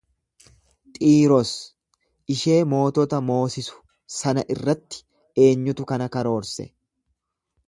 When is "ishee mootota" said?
2.35-3.21